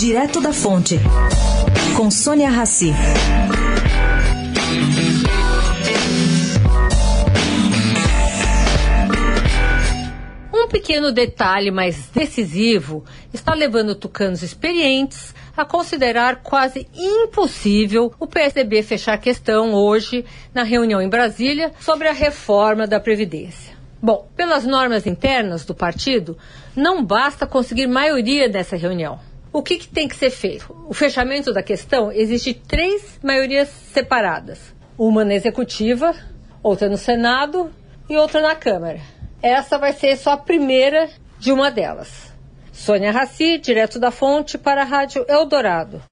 Direto 0.00 0.40
da 0.40 0.50
Fonte, 0.50 0.98
com 1.94 2.10
Sônia 2.10 2.48
Rassi. 2.48 2.90
Um 10.54 10.68
pequeno 10.68 11.12
detalhe 11.12 11.70
mais 11.70 12.08
decisivo 12.14 13.04
está 13.30 13.52
levando 13.52 13.94
tucanos 13.94 14.42
experientes 14.42 15.34
a 15.54 15.66
considerar 15.66 16.36
quase 16.36 16.88
impossível 16.94 18.10
o 18.18 18.26
PSDB 18.26 18.82
fechar 18.82 19.12
a 19.12 19.18
questão 19.18 19.74
hoje 19.74 20.24
na 20.54 20.62
reunião 20.62 21.02
em 21.02 21.10
Brasília 21.10 21.72
sobre 21.78 22.08
a 22.08 22.12
reforma 22.14 22.86
da 22.86 22.98
Previdência. 22.98 23.76
Bom, 24.00 24.30
pelas 24.34 24.64
normas 24.64 25.06
internas 25.06 25.66
do 25.66 25.74
partido, 25.74 26.38
não 26.74 27.04
basta 27.04 27.46
conseguir 27.46 27.86
maioria 27.86 28.48
nessa 28.48 28.78
reunião. 28.78 29.28
O 29.52 29.62
que, 29.62 29.78
que, 29.78 29.88
tem 29.88 30.06
que 30.06 30.14
ser 30.14 30.30
feito? 30.30 30.74
O 30.88 30.94
fechamento 30.94 31.52
da 31.52 31.62
questão 31.62 32.12
existe 32.12 32.54
três 32.54 33.18
maiorias 33.22 33.68
separadas: 33.68 34.74
uma 34.96 35.24
na 35.24 35.34
executiva, 35.34 36.14
outra 36.62 36.88
no 36.88 36.96
Senado 36.96 37.70
e 38.08 38.16
outra 38.16 38.40
na 38.40 38.54
Câmara. 38.54 39.00
Essa 39.42 39.76
vai 39.76 39.92
ser 39.92 40.16
só 40.16 40.32
a 40.32 40.36
primeira 40.36 41.08
de 41.38 41.50
uma 41.50 41.70
delas. 41.70 42.32
Sônia 42.72 43.10
Raci, 43.10 43.58
direto 43.58 43.98
da 43.98 44.10
fonte 44.10 44.56
para 44.56 44.82
a 44.82 44.84
Rádio 44.84 45.24
Eldorado. 45.28 46.00